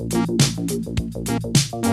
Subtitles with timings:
[0.00, 1.83] あっ!